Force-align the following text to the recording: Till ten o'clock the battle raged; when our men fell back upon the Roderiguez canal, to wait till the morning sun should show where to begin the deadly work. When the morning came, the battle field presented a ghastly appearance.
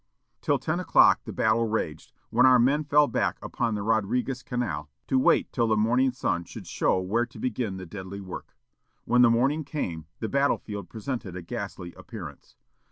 Till 0.41 0.57
ten 0.57 0.79
o'clock 0.79 1.25
the 1.25 1.31
battle 1.31 1.67
raged; 1.67 2.11
when 2.31 2.47
our 2.47 2.57
men 2.57 2.83
fell 2.83 3.07
back 3.07 3.37
upon 3.39 3.75
the 3.75 3.83
Roderiguez 3.83 4.41
canal, 4.41 4.89
to 5.05 5.19
wait 5.19 5.53
till 5.53 5.67
the 5.67 5.77
morning 5.77 6.11
sun 6.11 6.43
should 6.43 6.65
show 6.65 6.99
where 6.99 7.27
to 7.27 7.37
begin 7.37 7.77
the 7.77 7.85
deadly 7.85 8.19
work. 8.19 8.57
When 9.05 9.21
the 9.21 9.29
morning 9.29 9.63
came, 9.63 10.07
the 10.17 10.27
battle 10.27 10.57
field 10.57 10.89
presented 10.89 11.35
a 11.35 11.43
ghastly 11.43 11.93
appearance. 11.93 12.55